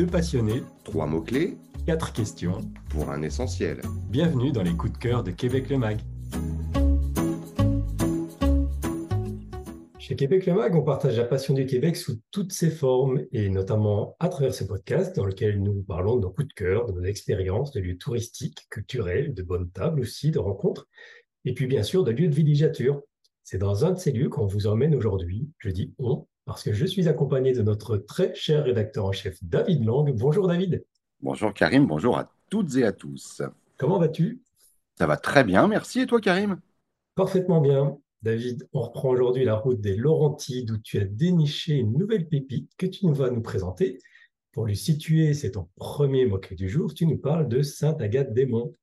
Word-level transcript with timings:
Deux 0.00 0.06
passionnés, 0.06 0.62
Trois 0.82 1.04
mots-clés 1.04 1.58
quatre 1.84 2.14
questions. 2.14 2.62
pour 2.88 3.10
un 3.10 3.20
essentiel. 3.20 3.82
Bienvenue 4.08 4.50
dans 4.50 4.62
les 4.62 4.72
coups 4.72 4.94
de 4.94 4.96
cœur 4.96 5.22
de 5.22 5.30
Québec 5.30 5.68
le 5.68 5.76
Mag. 5.76 5.98
Chez 9.98 10.16
Québec 10.16 10.46
le 10.46 10.54
Mag, 10.54 10.74
on 10.74 10.80
partage 10.80 11.18
la 11.18 11.26
passion 11.26 11.52
du 11.52 11.66
Québec 11.66 11.96
sous 11.96 12.18
toutes 12.30 12.54
ses 12.54 12.70
formes 12.70 13.20
et 13.32 13.50
notamment 13.50 14.16
à 14.20 14.30
travers 14.30 14.54
ce 14.54 14.64
podcast 14.64 15.14
dans 15.14 15.26
lequel 15.26 15.62
nous 15.62 15.82
parlons 15.82 16.16
de 16.16 16.22
nos 16.22 16.30
coups 16.30 16.48
de 16.48 16.54
cœur, 16.54 16.86
de 16.86 16.92
nos 16.92 17.04
expériences, 17.04 17.70
de 17.72 17.80
lieux 17.80 17.98
touristiques, 17.98 18.68
culturels, 18.70 19.34
de 19.34 19.42
bonnes 19.42 19.70
tables 19.70 20.00
aussi, 20.00 20.30
de 20.30 20.38
rencontres 20.38 20.88
et 21.44 21.52
puis 21.52 21.66
bien 21.66 21.82
sûr 21.82 22.04
de 22.04 22.10
lieux 22.10 22.28
de 22.28 22.34
villégiature. 22.34 23.02
C'est 23.44 23.58
dans 23.58 23.84
un 23.84 23.90
de 23.90 23.98
ces 23.98 24.12
lieux 24.12 24.30
qu'on 24.30 24.46
vous 24.46 24.66
emmène 24.66 24.94
aujourd'hui. 24.94 25.50
Je 25.58 25.68
dis 25.68 25.92
on 25.98 26.26
parce 26.44 26.62
que 26.62 26.72
je 26.72 26.86
suis 26.86 27.08
accompagné 27.08 27.52
de 27.52 27.62
notre 27.62 27.96
très 27.96 28.34
cher 28.34 28.64
rédacteur 28.64 29.04
en 29.06 29.12
chef 29.12 29.42
David 29.42 29.84
Lang. 29.84 30.12
Bonjour 30.16 30.48
David, 30.48 30.84
Bonjour 31.20 31.52
Karim, 31.52 31.86
bonjour 31.86 32.18
à 32.18 32.32
toutes 32.48 32.76
et 32.76 32.84
à 32.84 32.92
tous. 32.92 33.42
comment 33.76 33.98
vas-tu? 33.98 34.40
Ça 34.98 35.06
va 35.06 35.16
très 35.16 35.44
bien, 35.44 35.68
merci. 35.68 36.00
Et 36.00 36.06
toi 36.06 36.20
Karim? 36.20 36.58
Parfaitement 37.14 37.60
bien. 37.60 37.98
David, 38.22 38.68
on 38.72 38.82
reprend 38.82 39.10
aujourd'hui 39.10 39.44
la 39.44 39.54
route 39.54 39.80
des 39.80 39.96
Laurentides 39.96 40.70
où 40.70 40.78
tu 40.78 40.98
as 40.98 41.04
déniché 41.04 41.74
une 41.74 41.96
nouvelle 41.96 42.28
pépite 42.28 42.70
que 42.76 42.86
tu 42.86 43.06
nous 43.06 43.14
vas 43.14 43.30
nous 43.30 43.40
présenter. 43.40 43.98
Pour 44.52 44.66
lui 44.66 44.76
situer, 44.76 45.32
c'est 45.32 45.52
ton 45.52 45.68
premier 45.76 46.26
mot-clé 46.26 46.56
du 46.56 46.68
jour. 46.68 46.92
Tu 46.92 47.06
nous 47.06 47.16
parles 47.16 47.48
de 47.48 47.62
Sainte-Agathe-des-Monts. 47.62 48.74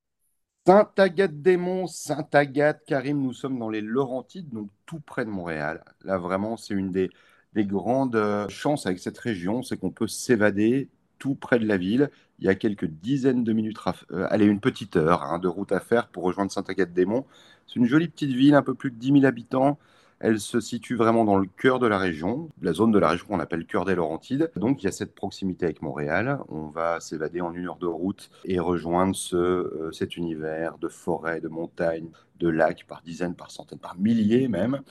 Sainte-Agathe-des-Monts, 0.65 1.87
Sainte-Agathe, 1.87 2.83
Karim, 2.87 3.21
nous 3.21 3.33
sommes 3.33 3.59
dans 3.59 3.69
les 3.69 3.81
Laurentides, 3.81 4.49
donc 4.49 4.69
tout 4.85 4.99
près 4.99 5.23
de 5.23 5.29
Montréal. 5.29 5.83
Là, 6.03 6.17
vraiment, 6.17 6.57
c'est 6.57 6.73
une 6.73 6.91
des, 6.91 7.09
des 7.53 7.65
grandes 7.65 8.15
euh, 8.15 8.47
chances 8.49 8.85
avec 8.85 8.99
cette 8.99 9.17
région, 9.17 9.63
c'est 9.63 9.77
qu'on 9.77 9.91
peut 9.91 10.07
s'évader 10.07 10.89
tout 11.19 11.35
près 11.35 11.59
de 11.59 11.65
la 11.65 11.77
ville. 11.77 12.09
Il 12.39 12.45
y 12.45 12.49
a 12.49 12.55
quelques 12.55 12.85
dizaines 12.85 13.43
de 13.43 13.53
minutes, 13.53 13.77
à 13.85 13.95
euh, 14.11 14.27
allez, 14.29 14.45
une 14.45 14.59
petite 14.59 14.95
heure 14.95 15.23
hein, 15.23 15.39
de 15.39 15.47
route 15.47 15.71
à 15.71 15.79
faire 15.79 16.07
pour 16.07 16.23
rejoindre 16.23 16.51
Sainte-Agathe-des-Monts. 16.51 17.25
C'est 17.65 17.77
une 17.77 17.85
jolie 17.85 18.07
petite 18.07 18.31
ville, 18.31 18.55
un 18.55 18.61
peu 18.61 18.73
plus 18.73 18.91
de 18.91 18.97
10 18.97 19.13
000 19.13 19.25
habitants. 19.25 19.77
Elle 20.19 20.39
se 20.39 20.59
situe 20.59 20.95
vraiment 20.95 21.25
dans 21.25 21.37
le 21.37 21.45
cœur 21.45 21.77
de 21.77 21.85
la 21.85 21.99
région, 21.99 22.49
la 22.61 22.73
zone 22.73 22.91
de 22.91 22.97
la 22.97 23.09
région 23.09 23.27
qu'on 23.27 23.39
appelle 23.39 23.65
cœur 23.65 23.85
des 23.85 23.93
Laurentides. 23.93 24.51
Donc 24.55 24.81
il 24.81 24.87
y 24.87 24.89
a 24.89 24.91
cette 24.91 25.13
proximité 25.13 25.65
avec 25.65 25.83
Montréal. 25.83 26.39
On 26.49 26.69
va 26.69 26.99
s'évader 26.99 27.39
en 27.39 27.53
une 27.53 27.67
heure 27.67 27.77
de 27.77 27.85
route 27.85 28.31
et 28.43 28.59
rejoindre 28.59 29.15
ce, 29.15 29.35
euh, 29.35 29.91
cet 29.91 30.17
univers 30.17 30.79
de 30.79 30.87
forêts, 30.87 31.39
de 31.39 31.47
montagnes, 31.49 32.09
de 32.39 32.49
lacs 32.49 32.85
par 32.87 33.03
dizaines, 33.03 33.35
par 33.35 33.51
centaines, 33.51 33.77
par 33.77 33.95
milliers 33.95 34.47
même. 34.47 34.81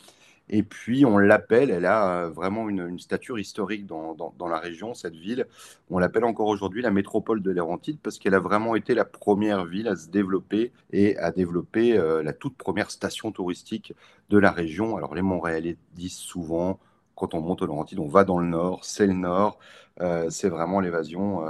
Et 0.48 0.62
puis 0.62 1.04
on 1.04 1.18
l'appelle, 1.18 1.70
elle 1.70 1.86
a 1.86 2.24
euh, 2.24 2.30
vraiment 2.30 2.68
une, 2.68 2.98
stature 2.98 3.38
historique 3.38 3.86
dans, 3.86 4.14
dans- 4.14 4.48
la 4.48 4.58
région, 4.58 4.94
cette 4.94 5.16
ville. 5.16 5.46
On 5.90 5.98
l'appelle 5.98 6.24
encore 6.24 6.46
aujourd'hui 6.48 6.82
la 6.82 6.90
métropole 6.90 7.42
de 7.42 7.50
Laurentides 7.50 7.98
parce 8.02 8.18
qu'elle 8.18 8.34
a 8.34 8.38
vraiment 8.38 8.76
été 8.76 8.94
la 8.94 9.04
première 9.04 9.64
ville 9.64 9.88
à 9.88 9.96
se 9.96 10.08
développer 10.08 10.72
et 10.92 11.16
à 11.18 11.32
développer 11.32 11.98
euh, 11.98 12.22
la 12.22 12.32
toute 12.32 12.56
première 12.56 12.90
station 12.90 13.32
touristique 13.32 13.92
de 14.30 14.38
la 14.38 14.52
région. 14.52 14.96
Alors 14.96 15.14
les 15.14 15.22
Montréalais 15.22 15.76
disent 15.94 16.16
souvent, 16.16 16.78
quand 17.16 17.34
on 17.34 17.40
monte 17.40 17.62
aux 17.62 17.66
Laurentides, 17.66 17.98
on 17.98 18.08
va 18.08 18.24
dans 18.24 18.38
le 18.38 18.46
nord, 18.46 18.84
c'est 18.84 19.06
le 19.06 19.14
nord, 19.14 19.58
Euh, 20.02 20.28
c'est 20.28 20.50
vraiment 20.50 20.80
l'évasion 20.80 21.40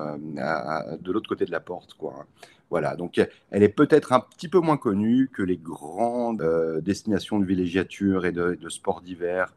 de 1.01 1.13
l'autre 1.13 1.29
côté 1.29 1.47
de 1.47 1.51
la 1.51 1.59
porte, 1.59 1.95
quoi. 1.95 2.27
Voilà, 2.71 2.97
donc 2.97 3.21
elle 3.51 3.63
est 3.63 3.69
peut-être 3.69 4.13
un 4.13 4.21
petit 4.21 4.49
peu 4.49 4.59
moins 4.59 4.77
connue 4.77 5.29
que 5.33 5.43
les 5.43 5.57
grandes 5.57 6.43
euh, 6.43 6.81
destinations 6.81 7.39
de 7.39 7.45
villégiature 7.47 8.27
et 8.27 8.33
de, 8.33 8.59
sports 8.69 9.03
d'hiver 9.03 9.55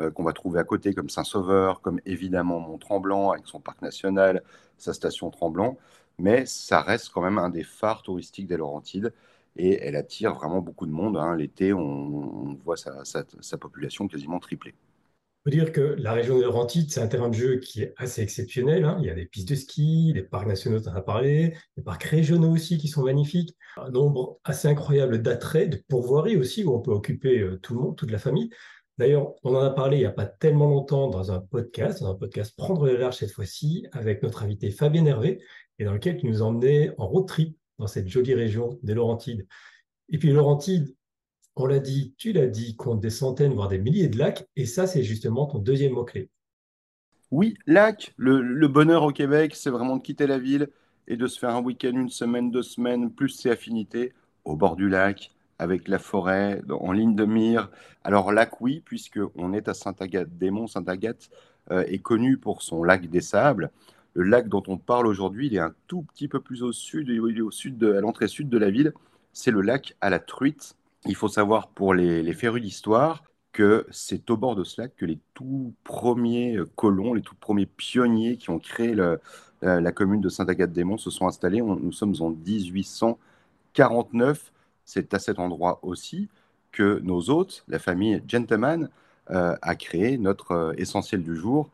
euh, 0.00 0.10
qu'on 0.10 0.24
va 0.24 0.32
trouver 0.34 0.60
à 0.60 0.64
côté, 0.64 0.94
comme 0.94 1.10
Saint-Sauveur, 1.10 1.80
comme 1.82 2.00
évidemment 2.06 2.60
Mont-Tremblant 2.60 3.32
avec 3.32 3.46
son 3.46 3.60
parc 3.60 3.82
national, 3.82 4.42
sa 4.78 4.94
station 4.94 5.30
Tremblant, 5.30 5.78
mais 6.18 6.46
ça 6.46 6.82
reste 6.82 7.10
quand 7.10 7.22
même 7.22 7.38
un 7.38 7.50
des 7.50 7.64
phares 7.64 8.02
touristiques 8.02 8.46
des 8.48 8.56
Laurentides 8.58 9.12
et 9.56 9.80
elle 9.82 9.96
attire 9.96 10.34
vraiment 10.34 10.60
beaucoup 10.60 10.86
de 10.86 10.92
monde. 10.92 11.16
hein. 11.18 11.36
L'été, 11.36 11.72
on, 11.74 12.54
voit 12.64 12.76
sa, 12.78 13.04
sa- 13.04 13.24
sa 13.40 13.58
population 13.58 14.08
quasiment 14.08 14.38
tripler. 14.40 14.74
Dire 15.46 15.70
que 15.70 15.80
la 15.80 16.12
région 16.12 16.38
des 16.38 16.42
Laurentides, 16.42 16.90
c'est 16.90 17.00
un 17.00 17.06
terrain 17.06 17.28
de 17.28 17.34
jeu 17.34 17.60
qui 17.60 17.82
est 17.82 17.94
assez 17.98 18.20
exceptionnel. 18.20 18.84
hein. 18.84 18.98
Il 19.00 19.06
y 19.06 19.10
a 19.10 19.14
des 19.14 19.26
pistes 19.26 19.48
de 19.48 19.54
ski, 19.54 20.12
des 20.12 20.22
parcs 20.22 20.48
nationaux, 20.48 20.80
tu 20.80 20.88
en 20.88 20.94
as 20.94 21.00
parlé, 21.00 21.54
des 21.76 21.84
parcs 21.84 22.02
régionaux 22.02 22.50
aussi 22.50 22.78
qui 22.78 22.88
sont 22.88 23.04
magnifiques. 23.04 23.56
Un 23.76 23.90
nombre 23.90 24.40
assez 24.42 24.66
incroyable 24.66 25.22
d'attraits, 25.22 25.70
de 25.70 25.82
pourvoiries 25.88 26.36
aussi, 26.36 26.64
où 26.64 26.74
on 26.74 26.80
peut 26.80 26.90
occuper 26.90 27.38
euh, 27.38 27.60
tout 27.62 27.74
le 27.74 27.80
monde, 27.80 27.96
toute 27.96 28.10
la 28.10 28.18
famille. 28.18 28.50
D'ailleurs, 28.98 29.34
on 29.44 29.54
en 29.54 29.60
a 29.60 29.70
parlé 29.70 29.98
il 29.98 30.00
n'y 30.00 30.06
a 30.06 30.10
pas 30.10 30.26
tellement 30.26 30.68
longtemps 30.68 31.08
dans 31.08 31.30
un 31.30 31.38
podcast, 31.38 32.02
dans 32.02 32.10
un 32.10 32.16
podcast 32.16 32.54
Prendre 32.56 32.84
le 32.86 32.96
large 32.96 33.16
cette 33.16 33.30
fois-ci, 33.30 33.86
avec 33.92 34.24
notre 34.24 34.42
invité 34.42 34.72
Fabien 34.72 35.06
Hervé, 35.06 35.40
et 35.78 35.84
dans 35.84 35.92
lequel 35.92 36.16
tu 36.16 36.26
nous 36.26 36.42
emmenais 36.42 36.90
en 36.98 37.06
road 37.06 37.28
trip 37.28 37.56
dans 37.78 37.86
cette 37.86 38.08
jolie 38.08 38.34
région 38.34 38.80
des 38.82 38.94
Laurentides. 38.94 39.46
Et 40.08 40.18
puis 40.18 40.32
Laurentides, 40.32 40.92
on 41.56 41.66
l'a 41.66 41.78
dit, 41.78 42.14
tu 42.18 42.32
l'as 42.32 42.46
dit, 42.46 42.76
compte 42.76 43.00
des 43.00 43.10
centaines, 43.10 43.54
voire 43.54 43.68
des 43.68 43.78
milliers 43.78 44.08
de 44.08 44.18
lacs, 44.18 44.46
et 44.56 44.66
ça, 44.66 44.86
c'est 44.86 45.02
justement 45.02 45.46
ton 45.46 45.58
deuxième 45.58 45.92
mot-clé. 45.92 46.28
Oui, 47.30 47.54
lac, 47.66 48.14
le, 48.18 48.68
bonheur 48.68 49.02
au 49.02 49.10
Québec, 49.10 49.54
c'est 49.56 49.70
vraiment 49.70 49.96
de 49.96 50.02
quitter 50.02 50.26
la 50.26 50.38
ville 50.38 50.68
et 51.08 51.16
de 51.16 51.26
se 51.26 51.38
faire 51.38 51.50
un 51.50 51.62
week-end, 51.62 51.92
une 51.92 52.10
semaine, 52.10 52.50
deux 52.50 52.62
semaines, 52.62 53.10
plus 53.10 53.30
ses 53.30 53.50
affinités, 53.50 54.12
au 54.44 54.54
bord 54.54 54.76
du 54.76 54.88
lac, 54.88 55.32
avec 55.58 55.88
la 55.88 55.98
forêt, 55.98 56.60
en 56.68 56.92
ligne 56.92 57.16
de 57.16 57.24
mire. 57.24 57.70
Alors 58.04 58.32
lac, 58.32 58.60
oui, 58.60 58.82
puisque 58.84 59.20
on 59.34 59.52
est 59.52 59.68
à 59.68 59.74
Sainte-Agathe-des-Monts. 59.74 60.68
Sainte-Agathe 60.68 61.30
euh, 61.72 61.84
est 61.86 61.98
connu 61.98 62.36
pour 62.36 62.62
son 62.62 62.84
lac 62.84 63.08
des 63.08 63.20
Sables. 63.20 63.70
Le 64.14 64.24
lac 64.24 64.48
dont 64.48 64.62
on 64.68 64.76
parle 64.76 65.06
aujourd'hui, 65.06 65.48
il 65.48 65.54
est 65.54 65.60
un 65.60 65.74
tout 65.88 66.02
petit 66.02 66.28
peu 66.28 66.40
plus 66.40 66.62
au 66.62 66.72
sud, 66.72 67.08
il 67.08 67.38
est 67.38 67.40
au 67.40 67.50
sud 67.50 67.76
de- 67.78 67.94
à 67.94 68.00
l'entrée 68.00 68.28
sud 68.28 68.48
de 68.48 68.58
la 68.58 68.70
ville. 68.70 68.92
C'est 69.32 69.50
le 69.50 69.62
lac 69.62 69.96
à 70.00 70.10
la 70.10 70.18
truite. 70.18 70.76
Il 71.06 71.14
faut 71.14 71.28
savoir 71.28 71.68
pour 71.68 71.94
les, 71.94 72.22
les 72.22 72.32
férus 72.32 72.62
d'histoire 72.62 73.22
que 73.52 73.86
c'est 73.90 74.30
au 74.30 74.36
bord 74.36 74.54
de 74.54 74.64
ce 74.64 74.82
lac 74.82 74.94
que 74.96 75.06
les 75.06 75.18
tout 75.34 75.72
premiers 75.84 76.56
euh, 76.56 76.66
colons, 76.76 77.14
les 77.14 77.22
tout 77.22 77.34
premiers 77.34 77.66
pionniers 77.66 78.36
qui 78.36 78.50
ont 78.50 78.58
créé 78.58 78.94
la, 78.94 79.18
commune 79.92 80.20
de 80.20 80.28
Sainte-Agathe-des-Monts 80.28 80.98
se 80.98 81.10
sont 81.10 81.26
installés. 81.26 81.62
Nous 81.62 81.92
sommes 81.92 82.14
en 82.20 82.30
1849. 82.30 84.52
C'est 84.84 85.14
à 85.14 85.18
cet 85.18 85.38
endroit 85.38 85.78
aussi 85.82 86.28
que 86.72 87.00
nos 87.02 87.30
hôtes, 87.30 87.64
la 87.68 87.78
famille 87.78 88.22
Gentleman, 88.28 88.90
euh, 89.30 89.56
a 89.60 89.74
créé 89.74 90.18
notre 90.18 90.52
euh, 90.52 90.72
essentiel 90.76 91.24
du 91.24 91.34
jour, 91.34 91.68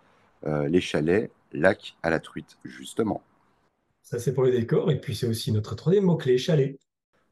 euh, 0.47 0.69
les 0.69 0.81
chalets 0.81 1.31
lac 1.53 1.97
à 2.03 2.09
la 2.09 2.19
truite, 2.19 2.56
justement. 2.64 3.20
Ça, 4.03 4.19
c'est 4.19 4.32
pour 4.32 4.44
le 4.44 4.53
décor, 4.53 4.91
et 4.91 4.99
puis 4.99 5.14
c'est 5.14 5.26
aussi 5.26 5.53
notre 5.53 5.75
troisième 5.75 6.04
mot-clé, 6.04 6.38
chalet. 6.38 6.78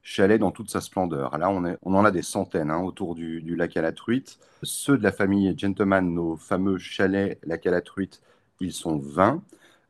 Chalet 0.03 0.41
dans 0.41 0.51
toute 0.51 0.71
sa 0.71 0.81
splendeur. 0.81 1.37
Là, 1.39 1.51
on, 1.51 1.95
en 1.95 2.05
a 2.05 2.11
des 2.11 2.23
centaines 2.23 2.71
hein, 2.71 2.81
autour 2.81 3.15
du, 3.15 3.41
lac 3.57 3.77
à 3.77 3.83
la 3.83 3.93
truite. 3.93 4.39
Ceux 4.63 4.97
de 4.99 5.03
la 5.03 5.13
famille 5.13 5.55
Gentleman, 5.57 6.13
nos 6.13 6.37
fameux 6.37 6.79
chalets 6.79 7.39
lac 7.45 7.67
à 7.67 7.71
la 7.71 7.81
truite, 7.81 8.21
ils 8.61 8.73
sont 8.73 8.99
20. 8.99 9.43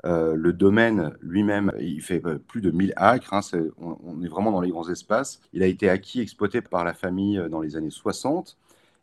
Euh, 0.06 0.34
le 0.34 0.52
domaine 0.52 1.12
lui-même, 1.20 1.72
il 1.78 2.00
fait 2.00 2.24
euh, 2.24 2.38
plus 2.38 2.60
de 2.60 2.70
1000 2.70 2.92
acres. 2.96 3.34
hein, 3.34 3.40
on, 3.78 4.22
est 4.22 4.28
vraiment 4.28 4.50
dans 4.50 4.60
les 4.60 4.70
grands 4.70 4.88
espaces. 4.88 5.40
Il 5.52 5.62
a 5.62 5.66
été 5.66 5.90
acquis, 5.90 6.20
exploité 6.20 6.62
par 6.62 6.84
la 6.84 6.94
famille 6.94 7.38
euh, 7.38 7.48
dans 7.48 7.60
les 7.60 7.76
années 7.76 7.90
60. 7.90 8.56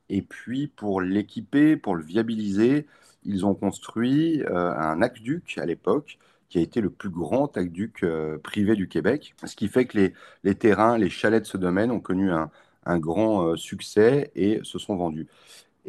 Et 0.10 0.22
puis, 0.22 0.68
pour 0.68 1.02
l'équiper, 1.02 1.78
pour 1.78 1.96
le 1.96 2.04
viabiliser, 2.04 2.88
ils 3.24 3.46
ont 3.46 3.54
construit 3.56 4.42
un 4.50 5.02
aqueduc 5.02 5.58
à 5.58 5.66
l'époque, 5.66 6.18
qui 6.50 6.60
a 6.60 6.62
été 6.62 6.82
le 6.82 6.90
plus 6.90 7.10
grand 7.10 7.56
aqueduc 7.58 8.04
euh, 8.04 8.38
privé 8.40 8.76
du 8.76 8.88
Québec. 8.88 9.36
Ce 9.46 9.56
qui 9.56 9.68
fait 9.68 9.86
que 9.86 10.12
les, 10.44 10.56
terrains, 10.56 10.98
les 10.98 11.10
chalets 11.10 11.44
de 11.44 11.48
ce 11.48 11.58
domaine 11.58 11.92
ont 11.92 12.00
connu 12.00 12.32
un, 12.32 12.50
un 12.86 13.00
grand 13.00 13.48
euh, 13.48 13.56
succès 13.58 14.32
et 14.36 14.60
se 14.64 14.80
sont 14.80 14.96
vendus. 14.96 15.28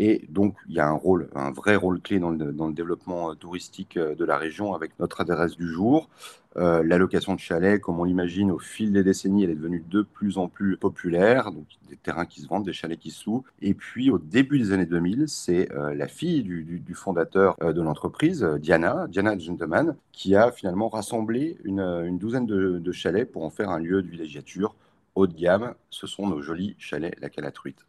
Et 0.01 0.25
donc, 0.29 0.55
il 0.69 0.77
y 0.77 0.81
a 0.81 0.87
un 0.87 0.93
rôle, 0.93 1.29
un 1.35 1.51
vrai 1.51 1.75
rôle 1.75 2.01
clé 2.01 2.21
dans 2.21 2.31
le, 2.31 2.73
développement 2.73 3.33
euh, 3.33 3.35
touristique 3.35 3.97
euh, 3.97 4.15
de 4.15 4.25
la 4.25 4.39
région 4.39 4.73
avec 4.73 4.93
notre 5.01 5.21
adresse 5.21 5.57
du 5.57 5.67
jour. 5.67 6.09
Euh, 6.57 6.85
L'allocation 6.85 7.35
de 7.35 7.41
chalets, 7.41 7.81
comme 7.81 7.99
on 7.99 8.05
l'imagine, 8.05 8.53
au 8.53 8.61
fil 8.61 8.93
des 8.93 9.03
décennies, 9.03 9.43
elle 9.43 9.51
est 9.51 9.57
devenue 9.57 9.85
de 9.91 10.03
plus 10.03 10.39
en 10.39 10.47
plus 10.47 10.77
populaire. 10.77 11.51
Donc, 11.51 11.67
des 11.91 11.97
terrains 11.97 12.27
qui 12.27 12.41
se 12.41 12.47
vendent, 12.47 12.65
des 12.65 12.73
chalets 12.73 12.99
qui 12.99 13.11
se 13.11 13.29
louent. 13.29 13.43
Et 13.61 13.75
puis, 13.75 14.09
au 14.09 14.19
début 14.19 14.61
des 14.61 14.71
années 14.71 14.87
2000, 14.87 15.25
c'est 15.27 15.69
la 15.73 16.07
fille 16.07 16.43
du, 16.43 16.95
fondateur 16.95 17.57
de 17.61 17.81
l'entreprise, 17.81 18.45
Diana, 18.61 19.07
Diana 19.09 19.37
Gentleman, 19.39 19.97
qui 20.13 20.37
a 20.37 20.53
finalement 20.53 20.89
rassemblé 20.89 21.59
une, 21.65 22.19
douzaine 22.19 22.47
de, 22.47 22.79
de 22.79 22.93
chalets 22.93 23.31
pour 23.31 23.45
en 23.45 23.51
faire 23.51 23.71
un 23.71 23.79
lieu 23.79 24.03
de 24.03 24.09
villégiature 24.09 24.75
haut 25.15 25.27
de 25.27 25.35
gamme. 25.35 25.75
Ce 25.91 26.07
sont 26.07 26.27
nos 26.27 26.43
jolis 26.43 26.77
chalets 26.79 27.17
la 27.21 27.51
truite. 27.51 27.88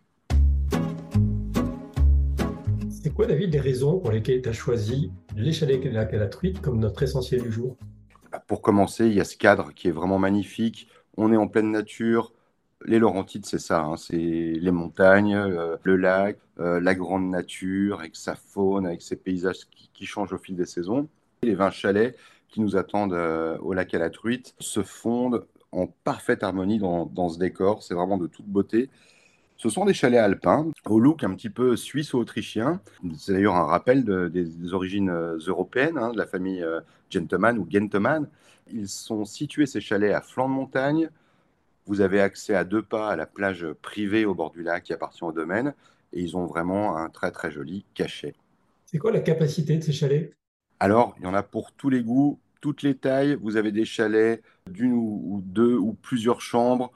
C'est 3.02 3.14
quoi, 3.14 3.28
David, 3.28 3.54
les 3.54 3.62
raisons 3.62 3.98
pour 3.98 4.12
lesquelles 4.12 4.42
tu 4.42 4.50
as 4.50 4.54
choisi 4.54 5.10
lac 5.38 6.14
à 6.14 6.18
la 6.18 6.28
truite 6.28 6.60
comme 6.60 6.80
notre 6.80 7.02
essentiel 7.02 7.42
du 7.42 7.50
jour? 7.50 7.78
Bah, 8.30 8.44
Pour 8.46 8.62
commencer, 8.62 9.08
il 9.08 9.14
y 9.14 9.22
a 9.22 9.24
ce 9.24 9.38
cadre 9.38 9.74
qui 9.74 9.88
est 9.88 9.92
vraiment 9.92 10.20
magnifique. 10.20 10.90
On 11.16 11.32
est 11.32 11.38
en 11.38 11.48
pleine 11.48 11.72
nature. 11.72 12.34
Les 12.86 13.00
Laurentides, 13.00 13.46
c'est 13.46 13.60
ça, 13.60 13.84
hein, 13.84 13.96
c'est 13.96 14.18
les 14.18 14.72
montagnes, 14.72 15.36
euh, 15.36 15.78
le 15.84 15.96
lac, 15.96 16.40
euh, 16.60 16.82
la 16.82 16.94
grande 16.94 17.30
nature, 17.30 18.00
avec 18.00 18.18
sa 18.18 18.36
faune, 18.36 18.86
avec 18.86 19.02
ses 19.02 19.16
paysages 19.16 19.60
qui, 19.94 20.06
changent 20.06 20.34
au 20.34 20.38
fil 20.38 20.58
des 20.58 20.66
saisons. 20.66 21.08
Les 21.42 21.56
20 21.56 21.72
chalets 21.72 22.18
qui 22.50 22.60
nous 22.60 22.76
attendent 22.76 23.14
au 23.62 23.74
lac 23.74 23.94
à 23.94 24.00
la 24.00 24.10
truite 24.10 24.56
se 24.60 24.84
fondent 24.84 25.46
en 25.72 25.88
parfaite 25.88 26.44
harmonie 26.44 26.80
dans, 26.80 27.06
dans 27.06 27.30
ce 27.30 27.40
décor. 27.40 27.82
C'est 27.82 27.94
vraiment 27.94 28.18
de 28.18 28.28
toute 28.28 28.48
beauté. 28.48 28.90
Ce 29.60 29.68
sont 29.68 29.84
des 29.84 29.94
chalets 29.94 30.22
alpins 30.22 30.72
au 30.86 31.02
look 31.02 31.26
un 31.26 31.36
petit 31.36 31.50
peu 31.50 31.76
suisse-autrichien. 31.76 32.80
C'est 33.18 33.34
d'ailleurs 33.34 33.58
un 33.58 33.66
rappel 33.66 34.06
des, 34.06 34.74
origines 34.74 35.10
euh, 35.10 35.38
européennes, 35.48 35.98
hein, 35.98 36.14
de 36.14 36.18
la 36.18 36.26
famille 36.26 36.64
euh, 36.64 36.80
Gentleman 37.10 37.58
ou 37.58 37.68
Gentleman. 37.70 38.30
Ils 38.72 38.88
sont 38.88 39.26
situés, 39.26 39.66
ces 39.66 39.82
chalets, 39.82 40.14
à 40.14 40.22
flanc 40.22 40.48
de 40.48 40.54
montagne. 40.54 41.10
Vous 41.88 42.00
avez 42.00 42.22
accès 42.22 42.56
à 42.56 42.64
deux 42.64 42.82
pas 42.82 43.10
à 43.10 43.18
la 43.18 43.26
plage 43.26 43.68
privée 43.82 44.24
au 44.24 44.34
bord 44.34 44.52
du 44.52 44.64
lac 44.64 44.84
qui 44.84 44.94
appartient 44.94 45.26
au 45.26 45.34
domaine. 45.34 45.74
Et 46.14 46.22
ils 46.22 46.38
ont 46.38 46.46
vraiment 46.46 46.96
un 46.96 47.10
très 47.10 47.32
très 47.32 47.52
joli 47.52 47.84
cachet. 47.96 48.36
C'est 48.86 48.98
quoi 48.98 49.12
la 49.12 49.20
capacité 49.20 49.76
de 49.76 49.84
ces 49.84 49.92
chalets? 49.92 50.32
Alors, 50.80 51.16
il 51.20 51.26
y 51.26 51.28
en 51.28 51.34
a 51.34 51.44
pour 51.44 51.74
tous 51.74 51.90
les 51.90 52.02
goûts, 52.02 52.40
toutes 52.62 52.82
les 52.82 52.96
tailles. 52.96 53.38
Vous 53.42 53.58
avez 53.58 53.74
des 53.74 53.84
chalets 53.84 54.42
d'une 54.72 54.94
ou 54.94 55.44
deux 55.44 55.76
ou 55.76 55.98
plusieurs 56.02 56.40
chambres 56.40 56.94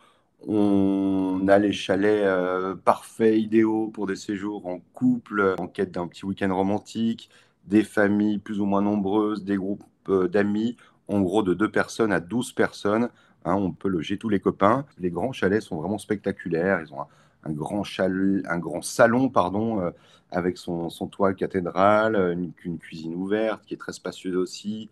on 0.48 1.48
a 1.48 1.58
les 1.58 1.72
chalets 1.72 2.26
euh, 2.26 2.76
parfaits, 2.76 3.38
idéaux 3.38 3.88
pour 3.88 4.08
des 4.08 4.16
séjours 4.16 4.66
en 4.68 4.80
couple, 4.94 5.56
en 5.58 5.68
quête 5.68 5.92
d'un 5.92 6.08
petit 6.08 6.26
week-end 6.26 6.54
romantique, 6.54 7.30
des 7.66 7.84
familles 7.84 8.40
plus 8.40 8.60
ou 8.60 8.66
moins 8.66 8.82
nombreuses, 8.82 9.44
des 9.44 9.56
groupes 9.56 9.84
euh, 10.10 10.28
d'amis, 10.28 10.76
en 11.08 11.22
gros 11.22 11.44
de 11.44 11.54
deux 11.54 11.72
personnes 11.72 12.12
à 12.12 12.20
12 12.20 12.54
personnes. 12.54 13.10
Hein, 13.46 13.56
on 13.56 13.72
peut 13.72 13.90
loger 13.90 14.18
tous 14.18 14.30
les 14.30 14.40
copains. 14.40 14.86
Les 15.00 15.12
grands 15.12 15.32
chalets 15.32 15.62
sont 15.62 15.78
vraiment 15.78 15.98
spectaculaires. 15.98 16.82
Ils 16.82 16.94
ont 16.94 17.06
un, 17.44 17.52
grand, 17.52 17.84
chalet, 17.84 18.44
un 18.48 18.60
grand 18.60 18.82
salon 18.82 19.30
pardon, 19.30 19.82
euh, 19.82 19.92
avec 20.32 20.58
son, 20.58 20.90
toit 21.12 21.34
cathédrale, 21.34 22.16
une, 22.34 22.52
une, 22.66 22.80
cuisine 22.80 23.16
ouverte 23.16 23.64
qui 23.66 23.76
est 23.76 23.78
très 23.78 23.94
spacieuse 23.94 24.36
aussi, 24.36 24.90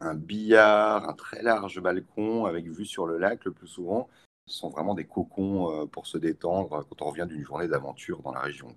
un 0.00 0.14
billard, 0.14 1.08
un 1.08 1.14
très 1.14 1.42
large 1.42 1.80
balcon 1.80 2.46
avec 2.46 2.66
vue 2.66 2.86
sur 2.86 3.06
le 3.06 3.18
lac 3.18 3.44
le 3.44 3.50
plus 3.50 3.66
souvent 3.66 4.08
sont 4.46 4.68
vraiment 4.68 4.94
des 4.94 5.04
cocons 5.04 5.70
euh, 5.70 5.86
pour 5.86 6.06
se 6.06 6.18
détendre 6.18 6.84
quand 6.88 7.02
on 7.02 7.10
revient 7.10 7.26
d'une 7.28 7.44
journée 7.44 7.68
d'aventure 7.68 8.22
dans 8.22 8.32
la 8.32 8.40
région. 8.40 8.68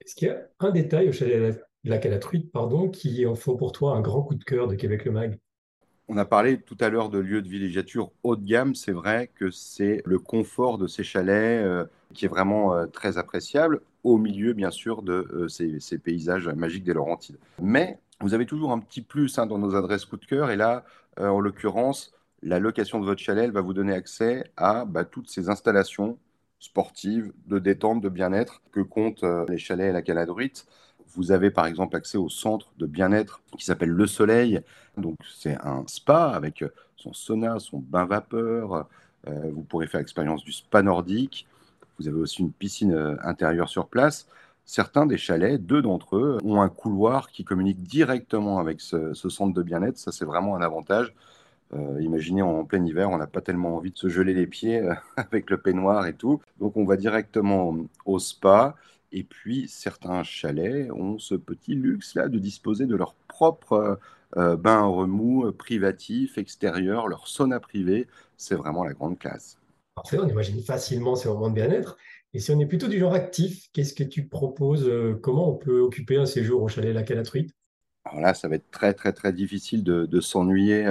Est-ce 0.00 0.14
qu'il 0.14 0.28
y 0.28 0.30
a 0.30 0.38
un 0.60 0.70
détail 0.70 1.08
au 1.08 1.12
chalet 1.12 1.54
de 1.84 1.90
la 1.90 1.98
Calatruite 1.98 2.52
pardon, 2.52 2.88
qui 2.88 3.26
en 3.26 3.34
font 3.34 3.56
pour 3.56 3.72
toi 3.72 3.96
un 3.96 4.00
grand 4.00 4.22
coup 4.22 4.34
de 4.34 4.44
cœur 4.44 4.68
de 4.68 4.74
Québec 4.74 5.04
le 5.04 5.12
Mag? 5.12 5.38
On 6.08 6.16
a 6.16 6.24
parlé 6.24 6.60
tout 6.60 6.76
à 6.80 6.88
l'heure 6.88 7.08
de 7.08 7.18
lieux 7.18 7.40
de 7.40 7.48
villégiature 7.48 8.10
haut 8.24 8.34
de 8.34 8.44
gamme. 8.44 8.74
C'est 8.74 8.92
vrai 8.92 9.30
que 9.36 9.50
c'est 9.50 10.02
le 10.04 10.18
confort 10.18 10.76
de 10.76 10.88
ces 10.88 11.04
chalets 11.04 11.64
euh, 11.64 11.84
qui 12.14 12.24
est 12.24 12.28
vraiment 12.28 12.74
euh, 12.74 12.86
très 12.86 13.16
appréciable, 13.16 13.80
au 14.02 14.18
milieu, 14.18 14.52
bien 14.52 14.72
sûr, 14.72 15.02
de 15.02 15.46
ces, 15.48 15.98
paysages 15.98 16.48
magiques 16.48 16.84
des 16.84 16.94
Laurentides. 16.94 17.38
Mais 17.62 17.98
vous 18.20 18.34
avez 18.34 18.44
toujours 18.44 18.72
un 18.72 18.80
petit 18.80 19.02
plus 19.02 19.38
hein, 19.38 19.46
dans 19.46 19.58
nos 19.58 19.76
adresses 19.76 20.04
coup 20.04 20.16
de 20.16 20.24
cœur. 20.24 20.50
Et 20.50 20.56
là, 20.56 20.84
en 21.18 21.38
l'occurrence, 21.38 22.12
la 22.42 22.58
location 22.58 23.00
de 23.00 23.04
votre 23.04 23.20
chalet 23.20 23.50
va 23.50 23.60
vous 23.60 23.74
donner 23.74 23.92
accès 23.92 24.50
à 24.56 24.84
bah, 24.84 25.04
toutes 25.04 25.28
ces 25.28 25.48
installations 25.48 26.18
sportives, 26.58 27.32
de 27.46 27.58
détente, 27.58 28.00
de 28.00 28.08
bien-être 28.08 28.62
que 28.72 28.80
comptent 28.80 29.24
euh, 29.24 29.44
les 29.48 29.58
chalets 29.58 29.90
et 29.90 29.92
la 29.92 30.02
caladruite. 30.02 30.66
Vous 31.14 31.32
avez 31.32 31.50
par 31.50 31.66
exemple 31.66 31.96
accès 31.96 32.18
au 32.18 32.28
centre 32.28 32.72
de 32.78 32.86
bien-être 32.86 33.40
qui 33.58 33.64
s'appelle 33.64 33.88
Le 33.88 34.06
Soleil. 34.06 34.60
Donc 34.96 35.16
c'est 35.38 35.56
un 35.62 35.84
spa 35.86 36.28
avec 36.28 36.64
son 36.96 37.12
sauna, 37.12 37.58
son 37.58 37.78
bain 37.78 38.04
vapeur. 38.04 38.86
Euh, 39.26 39.50
vous 39.52 39.62
pourrez 39.62 39.86
faire 39.86 40.00
l'expérience 40.00 40.44
du 40.44 40.52
spa 40.52 40.82
nordique. 40.82 41.46
Vous 41.98 42.08
avez 42.08 42.18
aussi 42.18 42.40
une 42.40 42.52
piscine 42.52 42.92
euh, 42.92 43.16
intérieure 43.22 43.68
sur 43.68 43.88
place. 43.88 44.28
Certains 44.64 45.06
des 45.06 45.18
chalets, 45.18 45.58
deux 45.58 45.82
d'entre 45.82 46.16
eux, 46.16 46.38
ont 46.44 46.60
un 46.60 46.68
couloir 46.68 47.30
qui 47.30 47.44
communique 47.44 47.82
directement 47.82 48.58
avec 48.58 48.80
ce 48.80 49.12
centre 49.14 49.52
de 49.52 49.62
bien-être. 49.62 49.98
Ça, 49.98 50.12
c'est 50.12 50.24
vraiment 50.24 50.54
un 50.54 50.62
avantage. 50.62 51.12
Euh, 51.72 52.00
imaginez 52.02 52.42
en 52.42 52.64
plein 52.64 52.84
hiver, 52.84 53.10
on 53.10 53.18
n'a 53.18 53.28
pas 53.28 53.40
tellement 53.40 53.76
envie 53.76 53.92
de 53.92 53.98
se 53.98 54.08
geler 54.08 54.34
les 54.34 54.46
pieds 54.46 54.80
euh, 54.80 54.94
avec 55.16 55.50
le 55.50 55.58
peignoir 55.58 56.06
et 56.06 56.14
tout. 56.14 56.40
Donc 56.58 56.76
on 56.76 56.84
va 56.84 56.96
directement 56.96 57.76
au 58.04 58.18
spa. 58.18 58.76
Et 59.12 59.24
puis 59.24 59.68
certains 59.68 60.22
chalets 60.22 60.90
ont 60.92 61.18
ce 61.18 61.34
petit 61.34 61.74
luxe-là 61.74 62.28
de 62.28 62.38
disposer 62.38 62.86
de 62.86 62.94
leur 62.94 63.14
propre 63.14 63.98
euh, 64.36 64.56
bain 64.56 64.82
remous 64.82 65.50
privatif, 65.52 66.38
extérieur, 66.38 67.08
leur 67.08 67.26
sauna 67.26 67.60
privé. 67.60 68.06
C'est 68.36 68.54
vraiment 68.54 68.84
la 68.84 68.92
grande 68.92 69.18
classe. 69.18 69.58
Parfait, 69.94 70.18
on 70.18 70.28
imagine 70.28 70.60
facilement 70.62 71.16
ces 71.16 71.28
moments 71.28 71.48
de 71.48 71.54
bien-être. 71.54 71.96
Et 72.32 72.38
si 72.38 72.52
on 72.52 72.60
est 72.60 72.66
plutôt 72.66 72.86
du 72.86 72.98
genre 72.98 73.14
actif, 73.14 73.68
qu'est-ce 73.72 73.94
que 73.94 74.04
tu 74.04 74.26
proposes 74.26 74.88
Comment 75.20 75.50
on 75.50 75.56
peut 75.56 75.80
occuper 75.80 76.16
un 76.16 76.26
séjour 76.26 76.62
au 76.62 76.68
chalet 76.68 76.94
La 76.94 77.02
Calatruite 77.02 77.50
Alors 78.04 78.20
là, 78.20 78.34
ça 78.34 78.46
va 78.46 78.54
être 78.54 78.70
très, 78.70 78.94
très, 78.94 79.12
très 79.12 79.32
difficile 79.32 79.82
de, 79.82 80.20
s'ennuyer 80.20 80.86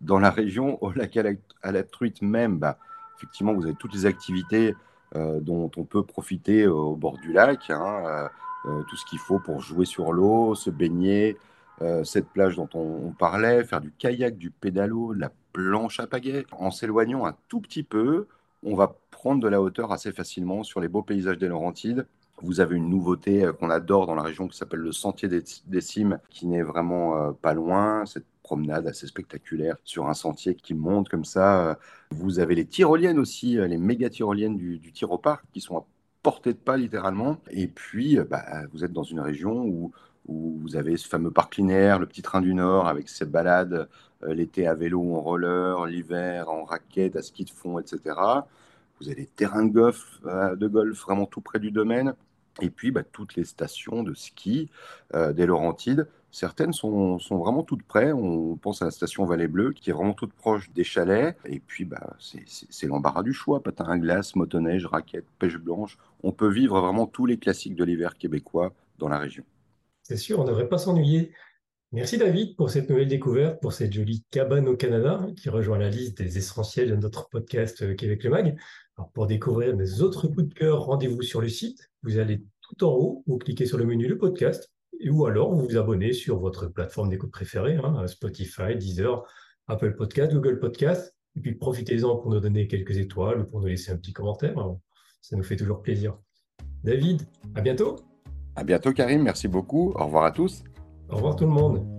dans 0.00 0.18
la 0.18 0.30
région, 0.30 0.82
au 0.82 0.92
lac 0.92 1.16
à 1.16 1.72
la, 1.72 1.82
truite 1.82 2.22
même, 2.22 2.58
bah, 2.58 2.78
effectivement, 3.16 3.52
vous 3.52 3.64
avez 3.64 3.74
toutes 3.74 3.94
les 3.94 4.06
activités 4.06 4.74
euh, 5.16 5.40
dont 5.40 5.70
on 5.76 5.84
peut 5.84 6.02
profiter 6.02 6.66
au 6.66 6.94
bord 6.94 7.18
du 7.18 7.32
lac, 7.32 7.70
hein, 7.70 8.02
euh, 8.04 8.28
euh, 8.66 8.82
tout 8.88 8.96
ce 8.96 9.06
qu'il 9.06 9.18
faut 9.18 9.38
pour 9.38 9.60
jouer 9.60 9.86
sur 9.86 10.12
l'eau, 10.12 10.54
se 10.54 10.70
baigner, 10.70 11.36
cette 12.02 12.28
plage 12.30 12.56
dont 12.56 12.68
on, 12.74 13.12
parlait, 13.12 13.62
faire 13.62 13.80
du 13.80 13.92
kayak, 13.92 14.36
du 14.36 14.50
pédalo, 14.50 15.14
de 15.14 15.20
la 15.20 15.30
planche 15.52 16.00
à 16.00 16.08
pagaie. 16.08 16.44
En 16.50 16.72
s'éloignant 16.72 17.24
un 17.24 17.36
tout 17.46 17.60
petit 17.60 17.84
peu, 17.84 18.26
on 18.64 18.74
va 18.74 18.96
prendre 19.12 19.40
de 19.40 19.46
la 19.46 19.62
hauteur 19.62 19.92
assez 19.92 20.10
facilement 20.10 20.64
sur 20.64 20.80
les 20.80 20.88
beaux 20.88 21.02
paysages 21.02 21.38
des 21.38 21.46
Laurentides. 21.46 22.08
Vous 22.42 22.58
avez 22.58 22.74
une 22.74 22.90
nouveauté 22.90 23.48
qu'on 23.60 23.70
adore 23.70 24.06
dans 24.06 24.16
la 24.16 24.22
région 24.22 24.48
qui 24.48 24.58
s'appelle 24.58 24.80
le 24.80 24.90
Sentier 24.90 25.28
des, 25.28 25.80
Cimes, 25.80 26.18
qui 26.30 26.48
n'est 26.48 26.64
vraiment 26.64 27.32
pas 27.34 27.54
loin. 27.54 28.04
Cette 28.06 28.26
promenade 28.48 28.86
assez 28.86 29.06
spectaculaire 29.06 29.76
sur 29.84 30.08
un 30.08 30.14
sentier 30.14 30.54
qui 30.54 30.72
monte 30.72 31.10
comme 31.10 31.26
ça. 31.26 31.78
Vous 32.10 32.38
avez 32.38 32.54
les 32.54 32.64
tyroliennes 32.64 33.18
aussi, 33.18 33.56
les 33.56 33.76
méga 33.76 34.08
tyroliennes 34.08 34.56
du, 34.56 34.78
du 34.78 34.90
Tyroparc 34.90 35.44
qui 35.52 35.60
sont 35.60 35.76
à 35.76 35.84
portée 36.22 36.54
de 36.54 36.58
pas 36.58 36.78
littéralement. 36.78 37.36
Et 37.50 37.68
puis, 37.68 38.18
bah, 38.30 38.44
vous 38.72 38.84
êtes 38.84 38.92
dans 38.92 39.02
une 39.02 39.20
région 39.20 39.64
où, 39.66 39.92
où 40.26 40.58
vous 40.60 40.76
avez 40.76 40.96
ce 40.96 41.06
fameux 41.08 41.30
parc 41.30 41.56
linéaire, 41.56 41.98
le 41.98 42.06
petit 42.06 42.22
train 42.22 42.40
du 42.40 42.54
Nord, 42.54 42.88
avec 42.88 43.08
ses 43.08 43.26
balades 43.26 43.88
euh, 44.24 44.34
l'été 44.34 44.66
à 44.66 44.74
vélo 44.74 45.14
en 45.14 45.20
roller, 45.20 45.86
l'hiver 45.86 46.48
en 46.48 46.64
raquette, 46.64 47.16
à 47.16 47.22
ski 47.22 47.44
de 47.44 47.50
fond, 47.50 47.78
etc. 47.78 48.00
Vous 49.00 49.08
avez 49.08 49.14
des 49.22 49.26
terrains 49.26 49.64
de 49.64 49.72
golf, 49.72 50.20
euh, 50.26 50.56
de 50.56 50.66
golf 50.66 51.00
vraiment 51.00 51.26
tout 51.26 51.40
près 51.40 51.60
du 51.60 51.70
domaine. 51.70 52.14
Et 52.60 52.70
puis, 52.70 52.90
bah, 52.90 53.04
toutes 53.04 53.36
les 53.36 53.44
stations 53.44 54.02
de 54.02 54.14
ski 54.14 54.68
euh, 55.14 55.32
des 55.32 55.46
Laurentides 55.46 56.08
Certaines 56.30 56.72
sont, 56.72 57.18
vraiment 57.30 57.62
toutes 57.62 57.82
près. 57.82 58.12
On 58.12 58.56
pense 58.56 58.82
à 58.82 58.84
la 58.84 58.90
station 58.90 59.24
Vallée 59.24 59.48
Bleue, 59.48 59.72
qui 59.72 59.90
est 59.90 59.92
vraiment 59.92 60.12
toute 60.12 60.32
proche 60.32 60.70
des 60.72 60.84
chalets. 60.84 61.36
Et 61.46 61.58
puis, 61.58 61.84
bah, 61.84 62.16
c'est 62.18 62.86
l'embarras 62.86 63.22
du 63.22 63.32
choix. 63.32 63.62
Patin 63.62 63.86
à 63.86 63.98
glace, 63.98 64.36
motoneige, 64.36 64.86
raquette, 64.86 65.26
pêche 65.38 65.56
blanche. 65.56 65.98
On 66.22 66.32
peut 66.32 66.50
vivre 66.50 66.80
vraiment 66.80 67.06
tous 67.06 67.26
les 67.26 67.38
classiques 67.38 67.74
de 67.74 67.84
l'hiver 67.84 68.16
québécois 68.16 68.72
dans 68.98 69.08
la 69.08 69.18
région. 69.18 69.44
C'est 70.02 70.16
sûr, 70.16 70.38
on 70.40 70.44
ne 70.44 70.48
devrait 70.48 70.68
pas 70.68 70.78
s'ennuyer. 70.78 71.32
Merci 71.92 72.18
David 72.18 72.54
pour 72.56 72.68
cette 72.68 72.90
nouvelle 72.90 73.08
découverte, 73.08 73.62
pour 73.62 73.72
cette 73.72 73.94
jolie 73.94 74.22
cabane 74.30 74.68
au 74.68 74.76
Canada 74.76 75.26
qui 75.38 75.48
rejoint 75.48 75.78
la 75.78 75.88
liste 75.88 76.20
des 76.20 76.36
essentiels 76.36 76.90
de 76.90 76.96
notre 76.96 77.30
podcast 77.30 77.80
euh, 77.80 77.94
Québec 77.94 78.24
le 78.24 78.30
Mag. 78.30 78.56
Alors 78.98 79.10
pour 79.12 79.26
découvrir 79.26 79.74
mes 79.74 80.02
autres 80.02 80.28
coups 80.28 80.48
de 80.48 80.52
cœur, 80.52 80.82
rendez-vous 80.82 81.22
sur 81.22 81.40
le 81.40 81.48
site. 81.48 81.90
Vous 82.02 82.18
allez 82.18 82.42
tout 82.60 82.84
en 82.84 82.90
haut, 82.90 83.24
vous 83.26 83.38
cliquez 83.38 83.64
sur 83.64 83.78
le 83.78 83.86
menu 83.86 84.06
Le 84.06 84.18
podcast 84.18 84.70
ou 85.06 85.26
alors 85.26 85.54
vous 85.54 85.66
vous 85.66 85.76
abonnez 85.76 86.12
sur 86.12 86.38
votre 86.38 86.66
plateforme 86.66 87.10
d'écoute 87.10 87.30
préférée, 87.30 87.76
hein, 87.76 88.06
Spotify, 88.06 88.76
Deezer, 88.76 89.24
Apple 89.68 89.94
Podcast, 89.94 90.32
Google 90.32 90.58
Podcast, 90.58 91.14
et 91.36 91.40
puis 91.40 91.54
profitez-en 91.54 92.16
pour 92.16 92.30
nous 92.30 92.40
donner 92.40 92.66
quelques 92.66 92.96
étoiles 92.96 93.40
ou 93.40 93.44
pour 93.44 93.60
nous 93.60 93.66
laisser 93.66 93.92
un 93.92 93.96
petit 93.96 94.12
commentaire. 94.12 94.54
Ça 95.20 95.36
nous 95.36 95.42
fait 95.42 95.56
toujours 95.56 95.82
plaisir. 95.82 96.18
David, 96.82 97.22
à 97.54 97.60
bientôt. 97.60 97.96
À 98.56 98.64
bientôt 98.64 98.92
Karim, 98.92 99.22
merci 99.22 99.46
beaucoup. 99.46 99.92
Au 99.94 100.06
revoir 100.06 100.24
à 100.24 100.32
tous. 100.32 100.64
Au 101.08 101.16
revoir 101.16 101.36
tout 101.36 101.44
le 101.44 101.50
monde. 101.50 101.97